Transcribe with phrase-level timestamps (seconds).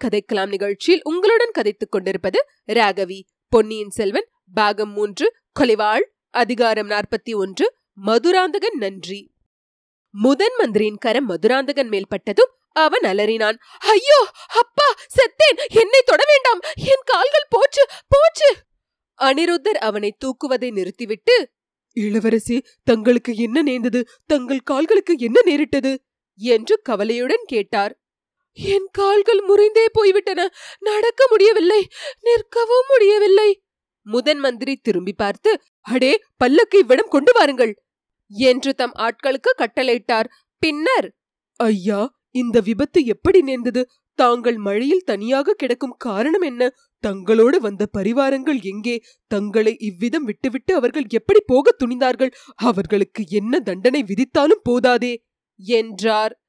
[0.00, 2.38] கதை கதைக்கலாம் நிகழ்ச்சியில் உங்களுடன் கதைத்துக் கொண்டிருப்பது
[2.68, 3.18] ராகவி.
[3.52, 5.26] பொன்னியின் செல்வன் பாகம் மூன்று
[5.60, 7.66] கொலைவாள் அதிகாரம் நாற்பத்தி ஒன்று
[7.98, 9.20] மதுராந்தகன் நன்றி.
[10.14, 13.58] முதன் மந்திரியின் கரம் மதுராந்தகன் மேல் பட்டதும் அவன் அலறினான்.
[13.78, 15.58] ஐயோ அப்பா செத்தேன்!
[15.68, 16.60] என்னை தொட வேண்டாம்!
[16.74, 18.50] என் கால்கள் போச்சு போச்சு!
[19.20, 21.48] அனிருத்தர் அவனை தூக்குவதை நிறுத்திவிட்டு
[21.96, 24.08] இளவரசி தங்களுக்கு என்ன நேர்ந்தது?
[24.26, 25.92] தங்கள் கால்களுக்கு என்ன நேரிட்டது?
[26.38, 27.94] என்று கவலையுடன் கேட்டார்.
[28.56, 30.48] என் கால்கள் முறிந்தே போய்விட்டன.
[30.78, 31.88] நடக்க முடியவில்லை.
[32.24, 33.60] நிற்கவும் முடியவில்லை.
[34.02, 37.74] முதன் மந்திரி திரும்பி பார்த்து அடே பல்லக்கு இவ்விடம் கொண்டு வாருங்கள்.
[38.28, 40.24] என்று தம் ஆட்களுக்கு கட்டளையிட்டார்.
[40.58, 41.14] பின்னர்
[41.56, 43.88] ஐயா இந்த விபத்து எப்படி நேர்ந்தது?
[44.14, 46.70] தாங்கள் மழையில் தனியாக கிடக்கும் காரணம் என்ன?
[47.06, 49.02] தங்களோடு வந்த பரிவாரங்கள் எங்கே?
[49.26, 52.32] தங்களை இவ்விதம் விட்டுவிட்டு அவர்கள் எப்படி போக துணிந்தார்கள்?
[52.54, 55.24] அவர்களுக்கு என்ன தண்டனை விதித்தாலும் போதாதே.
[55.56, 56.45] என்றார்.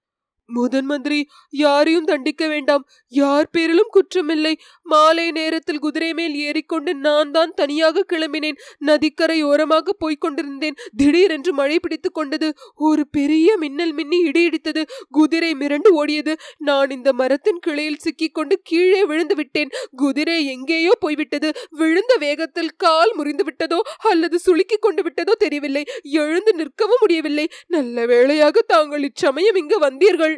[0.47, 2.87] முதன் மந்திரி யாரையும் தண்டிக்க வேண்டாம்.
[3.07, 4.53] யார் பேரிலும் குற்றமில்லை.
[4.83, 8.57] மாலை நேரத்தில் குதிரை மேல் ஏறிக்கொண்டு நான் தான் தனியாக கிளம்பினேன்.
[8.77, 10.75] நதிக்கரை ஓரமாக போய்க் கொண்டிருந்தேன்.
[10.95, 12.53] திடீரென்று மழை பிடித்துக் கொண்டது.
[12.75, 14.83] ஒரு பெரிய மின்னல் மின்னி இடி இடித்தது.
[15.11, 16.35] குதிரை மிரண்டு ஓடியது.
[16.57, 19.69] நான் இந்த மரத்தின் கிளையில் சிக்கிக் கொண்டு கீழே விழுந்து விட்டேன்.
[19.95, 21.51] குதிரை எங்கேயோ போய்விட்டது.
[21.69, 25.83] விழுந்த வேகத்தில் கால் முறிந்து விட்டதோ அல்லது சுளுக்கிக் கொண்டு விட்டதோ தெரியவில்லை.
[26.03, 27.49] எழுந்து நிற்கவும் முடியவில்லை.
[27.67, 30.36] நல்ல வேளையாக தாங்கள் இச்சமயம் இங்கு வந்தீர்கள்.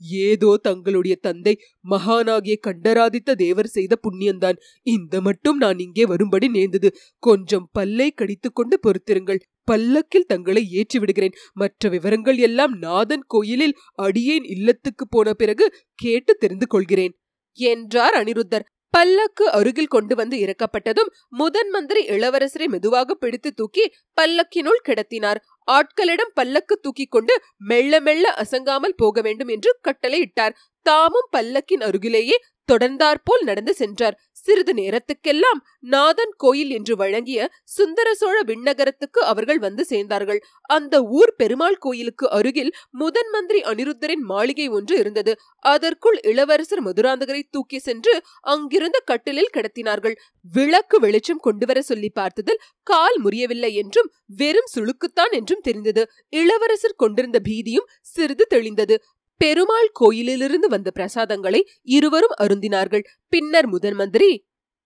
[0.00, 1.54] ஏதோ தங்களுடைய தந்தை
[1.90, 6.88] மகானாகிய கண்டராதித்த தேவர் செய்த புண்ணியந்தான் இந்த மட்டும் நான் இங்கே வரும்படி நேர்ந்தது.
[7.22, 9.40] கொஞ்சம் பல்லை கடித்துக்கொண்டு பொறுத்திருங்கள்.
[9.64, 15.66] பல்லக்கில் தங்களை ஏற்றி விடுகிறேன் மற்ற விவரங்கள் எல்லாம் நாதன் கோயிலில் அடியேன் இல்லத்துக்கு போன பிறகு
[15.98, 17.14] கேட்டு தெரிந்து கொள்கிறேன்.
[17.58, 18.66] என்றார் அனிருத்தர்.
[18.94, 23.84] பல்லக்கு அருகில் கொண்டு வந்து இறக்கப்பட்டதும் முதன் மந்திரி இளவரசரை மெதுவாக பிடித்து தூக்கி
[24.16, 25.40] பல்லக்கினுள் கிடத்தினார்.
[25.68, 30.56] ஆட்களிடம் பல்லக்கு தூக்கி கொண்டு மெல்ல மெல்ல அசங்காமல் போக வேண்டும் என்று கட்டளையிட்டார்.
[30.86, 32.36] தாமும் பல்லக்கின் அருகிலேயே
[32.68, 34.16] தொடர்ந்தாற்போல் நடந்து சென்றார்.
[34.46, 37.40] சிறிது நேரத்துக்கெல்லாம் நாதன் கோயில் என்று வழங்கிய
[37.76, 40.40] சுந்தர சோழ விண்ணகரத்துக்கு அவர்கள் வந்து சேர்ந்தார்கள்.
[40.70, 45.34] அந்த ஊர் பெருமாள் கோயிலுக்கு அருகில் முதன் மந்திரி அனிருத்தரின் மாளிகை ஒன்று இருந்தது.
[45.64, 48.14] அதற்குள் இளவரசர் மதுராந்தகரை தூக்கி சென்று
[48.46, 50.16] அங்கிருந்த கட்டிலில் கிடத்தினார்கள்.
[50.52, 56.02] விளக்கு வெளிச்சம் கொண்டுவர சொல்லி பார்த்ததில் கால் முறியவில்லை என்றும் வெறும் சுளுக்குத்தான் என்றும் தெரிந்தது.
[56.32, 58.96] இளவரசர் கொண்டிருந்த பீதியும் சிறிது தெளிந்தது.
[59.40, 63.04] பெருமாள் கோயிலிலிருந்து வந்த பிரசாதங்களை இருவரும் அருந்தினார்கள்.
[63.28, 64.30] பின்னர் முதன் மந்திரி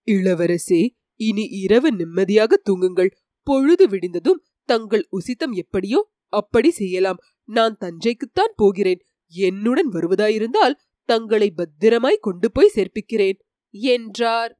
[0.08, 0.82] இளவரசே
[1.20, 3.10] இனி இரவு நிம்மதியாக தூங்குங்கள்.
[3.46, 6.00] பொழுது விடிந்ததும் தங்கள் உசித்தம் எப்படியோ
[6.32, 7.20] அப்படி செய்யலாம்.
[7.48, 9.00] நான் தஞ்சைக்குத்தான் போகிறேன்.
[9.32, 13.38] என்னுடன் வருவதாயிருந்தால் தங்களை பத்திரமாய் கொண்டு போய் சேர்ப்பிக்கிறேன்.
[13.72, 14.52] என்றார்.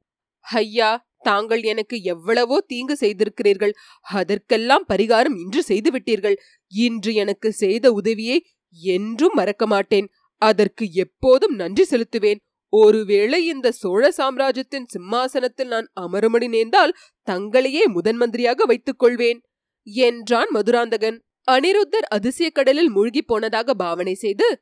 [0.45, 3.73] ஐயா தாங்கள் எனக்கு எவ்வளவோ தீங்கு செய்திருக்கிறீர்கள்.
[4.01, 6.37] அதற்கெல்லாம் பரிகாரம் இன்று செய்துவிட்டீர்கள்.
[6.71, 8.37] இன்று எனக்கு செய்த உதவியை
[8.71, 10.07] என்றும் மறக்க மாட்டேன்.
[10.41, 12.39] அதற்கு எப்போதும் நன்றி செலுத்துவேன்.
[12.69, 16.95] ஒருவேளை இந்த சோழ சாம்ராஜ்யத்தின் சிம்மாசனத்தில் நான் அமருமடி நேர்ந்தால்
[17.27, 19.39] தங்களையே முதன் மந்திரியாக வைத்துக் கொள்வேன்
[19.83, 21.17] என்றான் மதுராந்தகன்.
[21.47, 24.61] அனிருத்தர் அதிசய கடலில் மூழ்கி போனதாக பாவனை செய்து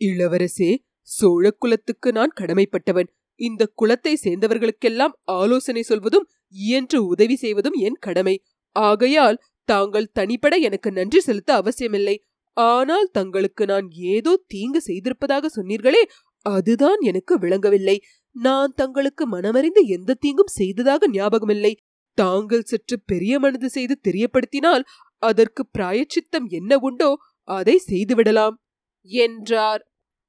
[0.00, 0.70] இளவரசே
[1.02, 3.08] சோழ குலத்துக்கு நான் கடமைப்பட்டவன்.
[3.40, 8.42] இந்த குலத்தை சேர்ந்தவர்களுக்கெல்லாம் ஆலோசனை சொல்வதும் இயன்று உதவி செய்வதும் என் கடமை.
[8.76, 12.16] ஆகையால் தாங்கள் தனிப்பட எனக்கு நன்றி செலுத்த அவசியமில்லை.
[12.56, 16.02] ஆனால் தங்களுக்கு நான் ஏதோ தீங்கு செய்திருப்பதாக சொன்னீர்களே
[16.46, 17.96] அதுதான் எனக்கு விளங்கவில்லை.
[18.36, 21.72] நான் தங்களுக்கு மனமறிந்து எந்த தீங்கும் செய்ததாக ஞாபகமில்லை.
[22.18, 24.84] தாங்கள் சற்று பெரிய மனது செய்து தெரியப்படுத்தினால்
[25.18, 27.10] அதற்கு பிராயச்சித்தம் என்ன உண்டோ
[27.48, 28.56] அதை செய்துவிடலாம்.
[29.10, 29.82] என்றார்.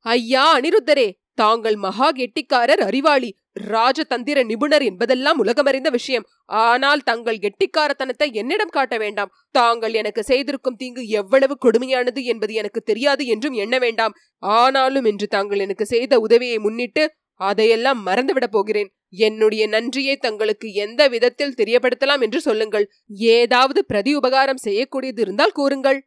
[0.05, 3.31] ஐயா அனிருத்தரே தாங்கள் மகா கெட்டிக்காரர் அறிவாளி.
[3.55, 6.25] ராஜதந்திர நிபுணர் என்பதெல்லாம் உலகமறிந்த விஷயம்.
[6.45, 9.31] ஆனால் தங்கள் கெட்டிக்காரத்தனத்தை என்னிடம் காட்ட வேண்டாம்.
[9.51, 14.15] தாங்கள் எனக்கு செய்திருக்கும் தீங்கு எவ்வளவு கொடுமையானது என்பது எனக்கு தெரியாது என்றும் எண்ண வேண்டாம்.
[14.39, 17.05] ஆனாலும் இன்று தாங்கள் எனக்கு செய்த உதவியை முன்னிட்டு
[17.41, 18.89] அதையெல்லாம் மறந்துவிடப் போகிறேன்.
[19.09, 22.85] என்னுடைய நன்றியை தங்களுக்கு எந்த விதத்தில் தெரியப்படுத்தலாம் என்று சொல்லுங்கள்.
[23.09, 25.99] ஏதாவது பிரதி உபகாரம் செய்யக்கூடியது இருந்தால் கூறுங்கள்.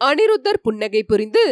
[0.00, 1.44] அனிருத்தர் புன்னகை புரிந்து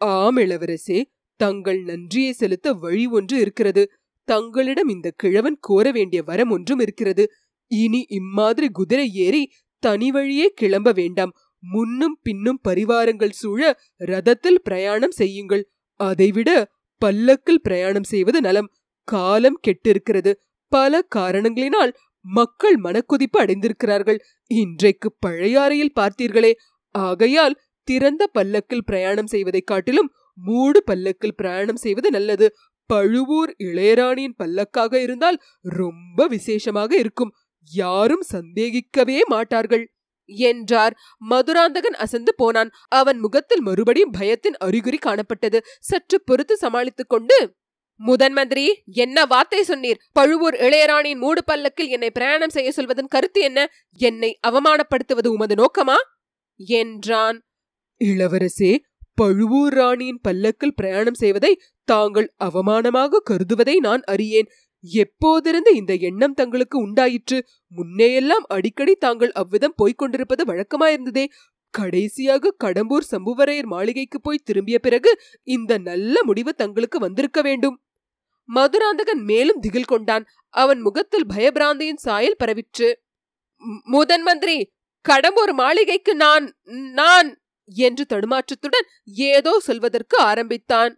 [0.00, 0.98] ஆம் இளவரசே
[1.40, 3.82] தங்கள் நன்றியை செலுத்த வழி ஒன்று இருக்கிறது.
[4.24, 7.30] தங்களிடம் இந்த கிழவன் கோர வேண்டிய வரம் ஒன்றும் இருக்கிறது.
[7.66, 11.32] இனி இம்மாதிரி குதிரை ஏறி தனி வழியே கிளம்ப வேண்டாம்.
[11.58, 15.68] முன்னும் பின்னும் பரிவாரங்கள் சூழ ரதத்தில் பிரயாணம் செய்யுங்கள்.
[15.94, 18.72] அதைவிட பல்லக்கில் பிரயாணம் செய்வது நலம்.
[19.04, 20.34] காலம் கெட்டிருக்கிறது.
[20.68, 24.18] பல காரணங்களினால் மக்கள் மனக்குதிப்பு அடைந்திருக்கிறார்கள்.
[24.46, 26.52] இன்றைக்கு பழையாறையில் பார்த்தீர்களே.
[26.90, 32.54] ஆகையால் திறந்த பல்லக்கில் பிரயாணம் செய்வதைக் காட்டிலும் மூடு பல்லக்கில் பிரயாணம் செய்வது நல்லது.
[32.86, 37.32] பழுவூர் இளையராணியின் பல்லக்காக இருந்தால் ரொம்ப விசேஷமாக இருக்கும்.
[37.72, 39.94] யாரும் சந்தேகிக்கவே மாட்டார்கள்.
[40.24, 40.96] என்றார்.
[41.18, 42.70] மதுராந்தகன் அசந்து போனான்.
[42.88, 45.60] அவன் முகத்தில் மறுபடியும் பயத்தின் அறிகுறி காணப்பட்டது.
[45.80, 47.54] சற்று பொறுத்து சமாளித்துக் கொண்டு
[47.96, 49.98] முதன் மந்திரி என்ன வார்த்தை சொன்னீர்?
[50.12, 53.68] பழுவூர் இளையராணியின் மூடு பல்லக்கில் என்னை பிரயாணம் செய்ய சொல்வதன் கருத்து என்ன?
[53.92, 55.96] என்னை அவமானப்படுத்துவது உமது நோக்கமா?
[56.56, 57.42] என்றான்.
[58.04, 58.78] இளவரசே
[59.14, 64.48] பழுவூர் ராணியின் பல்லக்கில் பிரயாணம் செய்வதை தாங்கள் அவமானமாக கருதுவதை நான் அறியேன்.
[64.84, 67.46] எப்போதிருந்து இந்த எண்ணம் தங்களுக்கு உண்டாயிற்று?
[67.76, 71.24] முன்னேயெல்லாம் அடிக்கடி தாங்கள் அவ்விதம் போய்க் கொண்டிருப்பது வழக்கமாயிருந்ததே.
[71.70, 77.76] கடைசியாக கடம்பூர் சம்புவரையர் மாளிகைக்கு போய் திரும்பிய பிறகு இந்த நல்ல முடிவு தங்களுக்கு வந்திருக்க வேண்டும்.
[78.48, 80.24] மதுராந்தகன் மேலும் திகில் கொண்டான்.
[80.48, 82.92] அவன் முகத்தில் பயபிராந்தியின் சாயல் பரவிற்று.
[83.84, 84.72] முதன் மந்திரி
[85.04, 86.44] கடம்பூர் மாளிகைக்கு நான்
[86.92, 87.28] நான்
[87.66, 88.88] என்று தடுமாற்றத்துடன்
[89.30, 90.92] ஏதோ சொல்வதற்கு ஆரம்பித்தான்.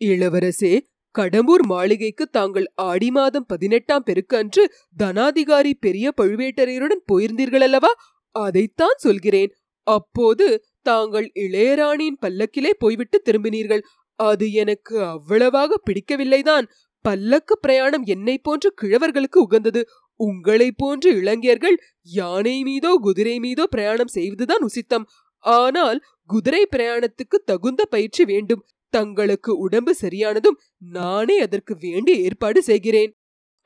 [0.00, 0.74] இளவரசே
[1.18, 4.62] கடம்பூர் மாளிகைக்கு தாங்கள் ஆடி மாதம் பதினெட்டாம் பெருக்கன்று
[4.98, 7.92] தனாதிகாரி பெரிய பழுவேட்டரையருடன் போயிருந்தீர்கள் அல்லவா
[8.34, 9.50] அதைத்தான் சொல்கிறேன்.
[9.86, 10.46] அப்போது
[10.82, 13.82] தாங்கள் இளையராணியின் பல்லக்கிலே போய்விட்டு திரும்பினீர்கள்.
[14.14, 16.66] அது எனக்கு அவ்வளவாக பிடிக்கவில்லைதான்.
[17.04, 19.82] பல்லக்கு பிரயாணம் என்னை போன்ற கிழவர்களுக்கு உகந்தது.
[20.20, 25.06] உங்களைப் போன்ற இளைஞர்கள் யானை மீதோ குதிரை மீதோ பிரயாணம் செய்வதுதான் உசித்தம்.
[25.44, 28.64] ஆனால் குதிரை பிரயாணத்துக்கு தகுந்த பயிற்சி வேண்டும்.
[28.88, 33.10] தங்களுக்கு உடம்பு சரியானதும் நானே அதற்கு வேண்டிய ஏற்பாடு செய்கிறேன்.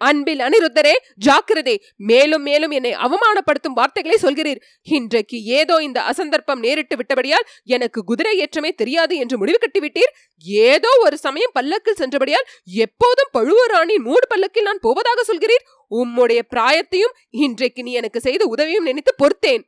[0.00, 1.74] அன்பில் அனிருத்தரே ஜாக்கிரதை.
[1.96, 4.60] மேலும் மேலும் என்னை அவமானப்படுத்தும் வார்த்தைகளை சொல்கிறீர்.
[4.82, 10.12] இன்றைக்கு ஏதோ இந்த அசந்தர்ப்பம் நேரிட்டு விட்டபடியால் எனக்கு குதிரை ஏற்றமே தெரியாது என்று முடிவு கட்டிவிட்டீர்.
[10.46, 15.64] ஏதோ ஒரு சமயம் பல்லக்கில் சென்றபடியால் எப்போதும் பழுவராணி மூடு பல்லக்கில் நான் போவதாக சொல்கிறீர்.
[15.90, 19.64] உம்முடைய பிராயத்தையும் இன்றைக்கு நீ எனக்கு செய்த உதவியும் நினைத்து பொறுத்தேன்.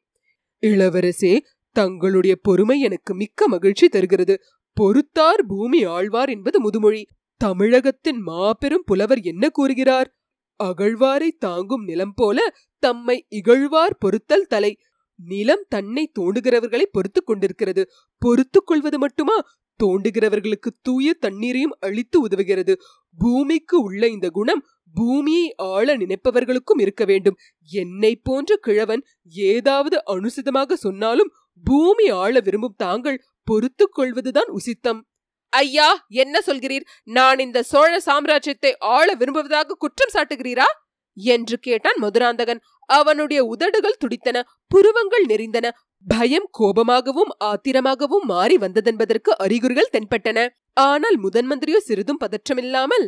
[0.63, 1.35] இளவரசே
[1.77, 4.35] தங்களுடைய பொறுமை எனக்கு மிக்க மகிழ்ச்சி தருகிறது.
[4.77, 7.03] பொறுத்தார் பூமி ஆழ்வார் என்பது முதுமொழி.
[7.41, 10.09] தமிழகத்தின் மாபெரும் புலவர் என்ன கூறுகிறார்?
[10.61, 12.39] அகழ்வாரை தாங்கும் நிலம் போல
[12.83, 14.73] தம்மை இகழ்வார் பொறுத்தல் தலை.
[15.19, 17.83] நிலம் தன்னை தோண்டுகிறவர்களை பொறுத்து கொண்டிருக்கிறது.
[18.23, 19.37] பொறுத்து கொள்வது மட்டுமா?
[19.81, 22.75] தோண்டுகிறவர்களுக்கு தூய தண்ணீரையும் அழித்து உதவுகிறது.
[23.19, 24.63] பூமிக்கு உள்ள இந்த குணம்
[24.95, 27.37] பூமியை ஆள நினைப்பவர்களுக்கும் இருக்க வேண்டும்.
[27.71, 29.03] என்னை போன்ற கிழவன்
[29.49, 31.33] ஏதாவது அனுசிதமாக சொன்னாலும்
[31.65, 35.01] பூமி ஆள விரும்பும் தாங்கள் பொறுத்துக் கொள்வதுதான் உசித்தம்.
[35.53, 36.85] ஐயா என்ன சொல்கிறீர்?
[37.03, 40.69] நான் இந்த சோழ சாம்ராஜ்யத்தை ஆள விரும்புவதாக குற்றம் சாட்டுகிறீரா?
[41.17, 42.61] என்று கேட்டான் மதுராந்தகன்.
[42.89, 45.67] அவனுடைய உதடுகள் துடித்தன புருவங்கள் நெறிந்தன
[46.07, 50.49] பயம் கோபமாகவும் ஆத்திரமாகவும் மாறி வந்ததென்பதற்கு அறிகுறிகள் தென்பட்டன.
[50.73, 53.07] ஆனால் முதன் மந்திரியோ சிறிதும் பதற்றமில்லாமல்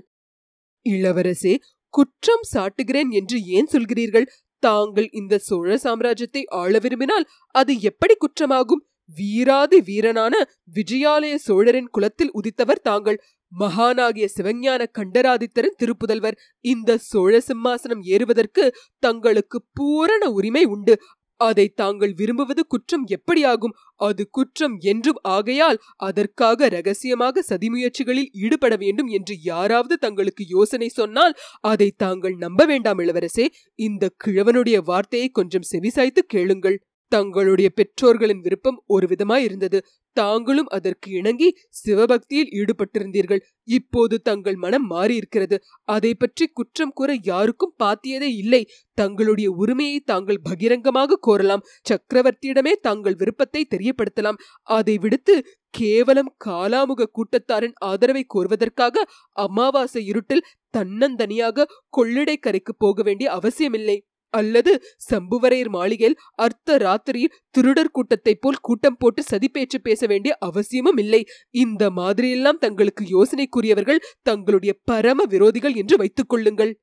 [0.86, 1.54] இளவரசே
[1.94, 4.26] குற்றம் சாட்டுகிறேன் என்று ஏன் சொல்கிறீர்கள்?
[4.58, 8.84] தாங்கள் இந்த சோழ சாம்ராஜ்யத்தை ஆள விரும்பினால் அது எப்படி குற்றமாகும்?
[9.16, 10.34] வீராதி வீரனான
[10.74, 13.18] விஜயாலய சோழரின் குலத்தில் உதித்தவர் தாங்கள்.
[13.52, 16.36] மகானாகிய சிவஞான கண்டராதித்தரின் திருப்புதல்வர்.
[16.64, 18.64] இந்த சோழ சிம்மாசனம் ஏறுவதற்கு
[18.98, 20.94] தங்களுக்கு பூரண உரிமை உண்டு.
[21.40, 23.74] அதை தாங்கள் விரும்புவது குற்றம் எப்படியாகும்?
[23.96, 31.90] அது குற்றம் என்றும் ஆகையால் அதற்காக ரகசியமாக சதிமுயற்சிகளில் ஈடுபட வேண்டும் என்று யாராவது தங்களுக்கு யோசனை சொன்னால் அதை
[31.96, 33.46] தாங்கள் நம்ப வேண்டாம் இளவரசே.
[33.78, 36.78] இந்த கிழவனுடைய வார்த்தையை கொஞ்சம் செவிசாய்த்து கேளுங்கள்.
[37.08, 39.78] தங்களுடைய பெற்றோர்களின் விருப்பம் ஒரு விதமாய் இருந்தது.
[40.16, 43.42] தாங்களும் அதற்கு இணங்கி சிவபக்தியில் ஈடுபட்டிருந்தீர்கள்.
[43.68, 45.56] இப்போது தங்கள் மனம் மாறியிருக்கிறது.
[45.88, 48.62] அதை பற்றி குற்றம் கூற யாருக்கும் பாத்தியதே இல்லை.
[48.94, 51.64] தங்களுடைய உரிமையை தாங்கள் பகிரங்கமாக கோரலாம்.
[51.90, 54.40] சக்கரவர்த்தியிடமே தாங்கள் விருப்பத்தை தெரியப்படுத்தலாம்.
[54.62, 55.36] அதை விடுத்து
[55.74, 59.04] கேவலம் காலாமுக கூட்டத்தாரின் ஆதரவை கோருவதற்காக
[59.36, 60.46] அமாவாசை இருட்டில்
[60.76, 63.98] தன்னந்தனியாக கொள்ளிடைக்கரைக்கு போக வேண்டிய அவசியமில்லை.
[64.30, 71.24] அல்லது சம்புவரையர் மாளிகையில் அர்த்த ராத்திரியில் திருடர் கூட்டத்தைப் போல் கூட்டம் போட்டு சதிப்பேச்சு பேச வேண்டிய அவசியமும் இல்லை.
[71.50, 76.80] இந்த மாதிரியெல்லாம் தங்களுக்கு யோசனைக்குரியவர்கள் தங்களுடைய பரம விரோதிகள் என்று வைத்துக் கொள்ளுங்கள்.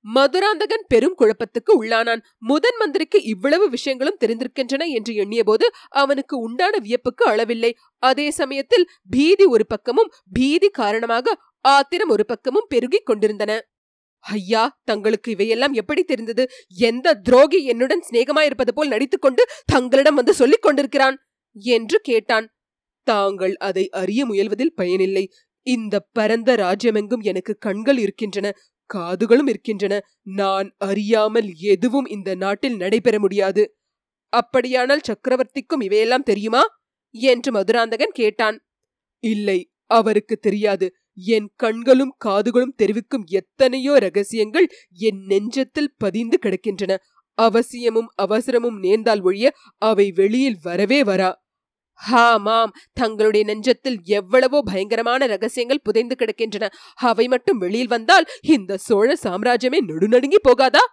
[0.00, 2.22] மதுராந்தகன் பெரும் குழப்பத்துக்கு உள்ளானான்.
[2.38, 7.72] முதன் மந்திரிக்கு இவ்வளவு விஷயங்களும் தெரிந்திருக்கின்றன என்று எண்ணியபோது அவனுக்கு உண்டான வியப்புக்கு அளவில்லை.
[7.98, 13.66] அதே சமயத்தில் பீதி ஒரு பக்கமும் பீதி காரணமாக ஆத்திரம் ஒரு பக்கமும் பெருகிக் கொண்டிருந்தன.
[14.18, 16.48] ஐயா தங்களுக்கு இவையெல்லாம் எப்படி தெரிந்தது?
[16.68, 21.18] எந்த துரோகி என்னுடன் சிநேகமாயிருப்பது போல் நடித்துக்கொண்டு தங்களிடம் வந்து சொல்லிக் கொண்டிருக்கிறான்?
[21.52, 22.56] என்று கேட்டான்.
[23.02, 25.30] தாங்கள் அதை அறிய முயல்வதில் பயனில்லை.
[25.62, 28.52] இந்த பரந்த ராஜ்யமெங்கும் எனக்கு கண்கள் இருக்கின்றன
[28.94, 30.00] காதுகளும் இருக்கின்றன.
[30.22, 33.76] நான் அறியாமல் எதுவும் இந்த நாட்டில் நடைபெற முடியாது.
[34.28, 36.62] அப்படியானால் சக்கரவர்த்திக்கும் இவையெல்லாம் தெரியுமா?
[37.10, 38.66] என்று மதுராந்தகன் கேட்டான்.
[39.18, 40.94] இல்லை அவருக்கு தெரியாது.
[41.16, 46.96] என் கண்களும் காதுகளும் தெரிவிக்கும் எத்தனையோ ரகசியங்கள் என் நெஞ்சத்தில் பதிந்து கிடக்கின்றன.
[47.34, 51.32] அவசியமும் அவசரமும் நேர்ந்தால் ஒழிய அவை வெளியில் வரவே வரா.
[52.10, 56.68] ஹாமாம் தங்களுடைய நெஞ்சத்தில் எவ்வளவோ பயங்கரமான ரகசியங்கள் புதைந்து கிடக்கின்றன.
[56.94, 60.84] அவை மட்டும் வெளியில் வந்தால் இந்த சோழ சாம்ராஜ்யமே நடுநடுங்கி போகாதா?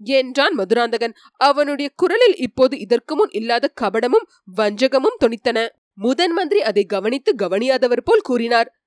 [0.00, 1.14] என்றான் மதுராந்தகன்.
[1.36, 5.68] அவனுடைய குரலில் இப்போது இதற்கு முன் இல்லாத கபடமும் வஞ்சகமும் தொனித்தன.
[5.94, 8.77] முதன் மந்திரி அதை கவனித்து கவனியாதவர் போல் கூறினார்.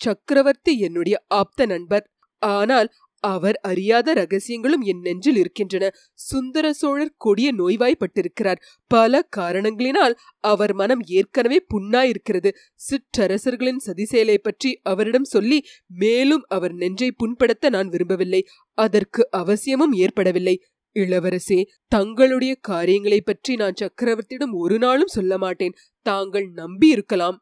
[0.00, 2.04] சக்கரவர்த்தி என்னுடைய ஆப்த நண்பர்.
[2.42, 2.90] ஆனால்
[3.24, 5.84] அவர் அறியாத ரகசியங்களும் என் நெஞ்சில் இருக்கின்றன.
[6.28, 8.60] சுந்தர சோழர் கொடிய நோய்வாய்ப்பட்டிருக்கிறார்.
[8.90, 10.14] பல காரணங்களினால்
[10.44, 12.50] அவர் மனம் ஏற்கனவே புண்ணாயிருக்கிறது.
[12.90, 15.58] சிற்றரசர்களின் சதிசேலை பற்றி அவரிடம் சொல்லி
[15.94, 18.42] மேலும் அவர் நெஞ்சை புண்படுத்த நான் விரும்பவில்லை.
[18.78, 20.56] அதற்கு அவசியமும் ஏற்படவில்லை.
[20.96, 25.76] இளவரசே தங்களுடைய காரியங்களை பற்றி நான் சக்கரவர்த்தியிடம் ஒரு நாளும் சொல்ல மாட்டேன்.
[26.06, 27.38] தாங்கள் நம்பி இருக்கலாம்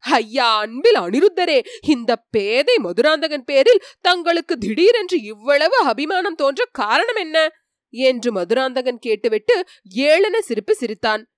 [0.00, 7.52] ஐயா அன்பில் அனிருத்தரே இந்த பேதை மதுராந்தகன் பேரில் தங்களுக்கு திடீரென்று இவ்வளவு அபிமானம் தோன்ற காரணம் என்ன?
[7.88, 9.64] என்று மதுராந்தகன் கேட்டுவிட்டு
[9.96, 11.30] ஏளன சிரிப்பு சிரித்தான்.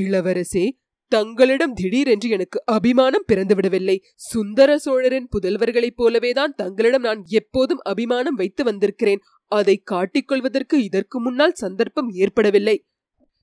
[0.00, 0.70] இளவரசே
[1.08, 3.98] தங்களிடம் திடீரென்று எனக்கு அபிமானம் பிறந்துவிடவில்லை.
[4.14, 9.20] சுந்தர சோழரின் புதல்வர்களைப் போலவேதான் தங்களிடம் நான் எப்போதும் அபிமானம் வைத்து வந்திருக்கிறேன்.
[9.46, 12.84] அதை காட்டிக்கொள்வதற்கு இதற்கு முன்னால் சந்தர்ப்பம் ஏற்படவில்லை.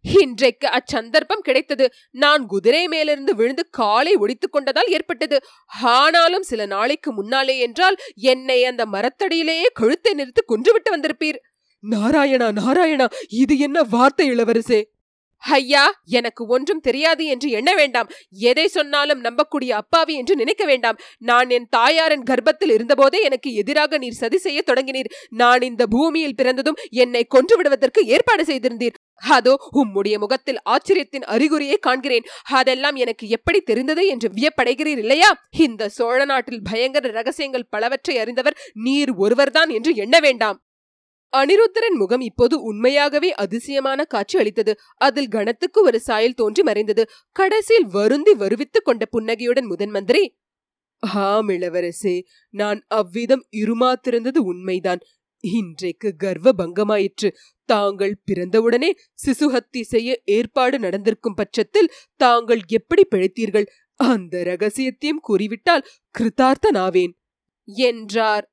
[0.03, 1.93] இன்றைக்கு அச்சந்தர்ப்பம் கிடைத்தது.
[2.10, 5.39] நான் குதிரை மேலிருந்து விழுந்து காலை ஒடித்துக் கொண்டதால் ஏற்பட்டது.
[5.81, 11.39] ஆனாலும் சில நாளைக்கு முன்னாலே என்றால் என்னை அந்த மரத்தடியிலேயே கழுத்தை நிறுத்து கொன்றுவிட்டு வந்திருப்பீர்.
[11.84, 14.81] நாராயணா நாராயணா இது என்ன வார்த்தை இளவரசே?
[15.41, 18.10] ஐயா எனக்கு ஒன்றும் தெரியாது என்று எண்ண வேண்டாம்.
[18.29, 21.00] எதை சொன்னாலும் நம்பக்கூடிய அப்பாவி என்று நினைக்க வேண்டாம்.
[21.17, 25.12] நான் என் தாயாரின் கர்ப்பத்தில் இருந்தபோதே எனக்கு எதிராக நீர் சதி செய்ய தொடங்கினீர்.
[25.29, 28.93] நான் இந்த பூமியில் பிறந்ததும் என்னை கொன்று விடுவதற்கு ஏற்பாடு செய்திருந்தீர்.
[29.15, 32.27] அதோ உம்முடைய முகத்தில் ஆச்சரியத்தின் அறிகுறியை காண்கிறேன்.
[32.43, 35.43] அதெல்லாம் எனக்கு எப்படி தெரிந்தது என்று வியப்படைகிறீர் இல்லையா?
[35.51, 40.60] இந்த சோழ நாட்டில் பயங்கர ரகசியங்கள் பலவற்றை அறிந்தவர் நீர் ஒருவர்தான் என்று எண்ண வேண்டாம்.
[41.33, 44.77] அனிருத்தரன் முகம் இப்போது உண்மையாகவே அதிசயமான காட்சி அளித்தது.
[44.95, 47.09] அதில் கணத்துக்கு ஒரு சாயல் தோன்றி மறைந்தது.
[47.31, 50.39] கடைசியில் வருந்தி வருவித்துக் கொண்ட புன்னகையுடன் முதன் மந்திரி
[51.00, 55.00] ஆம் இளவரசே நான் அவ்விதம் இருமாத்திருந்தது உண்மைதான்.
[55.39, 57.29] இன்றைக்கு கர்வ பங்கமாயிற்று
[57.65, 58.89] தாங்கள் பிறந்தவுடனே
[59.25, 63.65] சிசுஹத்தி செய்ய ஏற்பாடு நடந்திருக்கும் பட்சத்தில் தாங்கள் எப்படி பிழைத்தீர்கள்?
[63.95, 65.88] அந்த ரகசியத்தையும் கூறிவிட்டால்
[66.19, 67.13] கிருத்தார்த்தனாவேன்.
[67.67, 68.50] என்றார்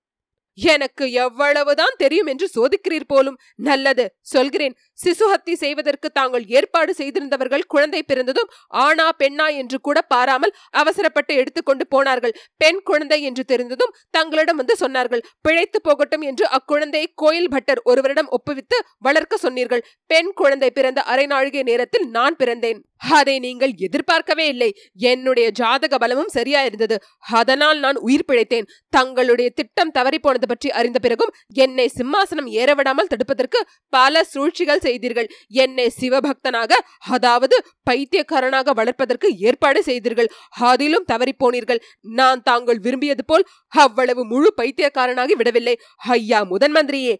[0.58, 4.04] எனக்கு எவ்வளவுதான் தெரியும் என்று சோதிக்கிறீர் போலும் நல்லது.
[4.20, 11.86] சொல்கிறேன் சிசுஹத்தி செய்வதற்கு தாங்கள் ஏற்பாடு செய்திருந்தவர்கள் குழந்தை பிறந்ததும் ஆனா பெண்ணா என்று கூட பாராமல் அவசரப்பட்டு எடுத்துக்கொண்டு
[11.86, 12.34] போனார்கள்.
[12.56, 15.24] பெண் குழந்தை என்று தெரிந்ததும் தங்களிடம் வந்து சொன்னார்கள்.
[15.40, 19.86] பிழைத்து போகட்டும் என்று அக்குழந்தையை கோயில் பட்டர் ஒருவரிடம் ஒப்புவித்து வளர்க்க சொன்னீர்கள்.
[20.06, 22.80] பெண் குழந்தை பிறந்த அரை நாழிகை நேரத்தில் நான் பிறந்தேன்.
[23.00, 24.70] அதை நீங்கள் எதிர்பார்க்கவே இல்லை.
[25.10, 26.96] என்னுடைய ஜாதக பலமும் சரியா இருந்தது
[27.40, 28.68] அதனால் நான் உயிர் பிழைத்தேன்.
[28.96, 33.60] தங்களுடைய திட்டம் தவறி போனது பற்றி அறிந்த பிறகும் என்னை சிம்மாசனம் ஏறவிடாமல் தடுப்பதற்கு
[33.96, 35.28] பல சூழ்ச்சிகள் செய்தீர்கள்.
[35.64, 36.80] என்னை சிவபக்தனாக
[37.16, 37.56] அதாவது
[37.90, 40.30] பைத்தியக்காரனாக வளர்ப்பதற்கு ஏற்பாடு செய்தீர்கள்.
[40.70, 41.82] அதிலும் தவறி போனீர்கள்.
[42.20, 45.74] நான் தாங்கள் விரும்பியது போல் அவ்வளவு முழு பைத்தியக்காரனாகி விடவில்லை.
[46.16, 47.14] ஐயா முதன் மந்திரியே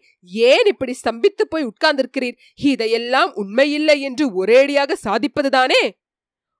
[0.49, 2.37] ஏன் இப்படி ஸ்தம்பித்து போய் உட்கார்ந்திருக்கிறீர்?
[2.71, 5.68] இதையெல்லாம் உண்மையில்லை என்று ஒரேடியாக சாதிப்பதுதான்?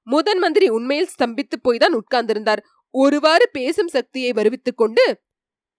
[0.08, 2.62] முதன் மந்திரி உண்மையில் ஸ்தம்பித்து போய் தான் உட்கார்ந்திருந்தார்.
[2.90, 5.22] ஒருவாறு பேசும் சக்தியை வருவித்துக் கொண்டு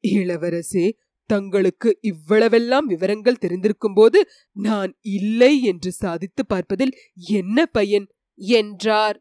[0.09, 0.93] இளவரசே
[1.31, 8.07] தங்களுக்கு இவ்வளவெல்லாம் விவரங்கள் தெரிந்திருக்கும் போது நான் இல்லை என்று சாதித்து பார்ப்பதில் என்ன பயன்?
[8.35, 9.19] என்றார்.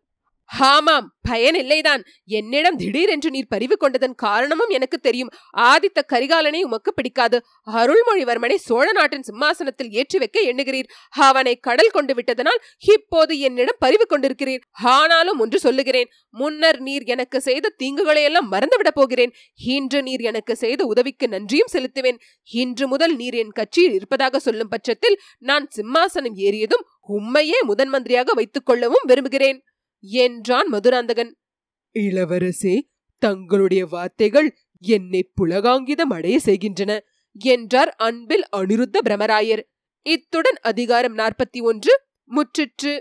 [0.58, 2.03] ஆமாம் பயன் இல்லைதான்.
[2.25, 5.29] என்னிடம் திடீரென்று நீர் பறிவு கொண்டதன் காரணமும் எனக்கு தெரியும்.
[5.58, 7.41] ஆதித்த கரிகாலனை உமக்கு பிடிக்காது.
[7.68, 10.89] அருள்மொழிவர்மனை சோழ நாட்டின் சிம்மாசனத்தில் ஏற்றி வைக்க எண்ணுகிறீர்.
[11.10, 14.60] அவனை கடல் கொண்டு விட்டதனால் இப்போது என்னிடம் பறிவு கொண்டிருக்கிறீர்.
[14.72, 16.10] ஆனாலும் ஒன்று சொல்லுகிறேன்.
[16.29, 19.34] முன்னர் நீர் எனக்கு செய்த தீங்குகளையெல்லாம் மறந்துவிடப் போகிறேன்.
[19.56, 22.18] இன்று நீர் எனக்கு செய்த உதவிக்கு நன்றியும் செலுத்துவேன்.
[22.44, 28.65] இன்று முதல் நீர் என் கட்சியில் இருப்பதாக சொல்லும் பட்சத்தில் நான் சிம்மாசனம் ஏறியதும் உம்மையே முதன் மந்திரியாக வைத்துக்
[28.65, 29.63] கொள்ளவும் விரும்புகிறேன்.
[30.00, 31.38] என்றான் மதுராந்தகன்.
[31.94, 32.82] இளவரசே
[33.18, 39.63] தங்களுடைய வார்த்தைகள் என்னை புலகாங்கிதம் அடைய செய்கின்றன என்றார் அன்பில் அனிருத்த பிரமராயர்.
[40.01, 43.00] இத்துடன் அதிகாரம் நாற்பத்தி ஒன்று முற்றிற்று.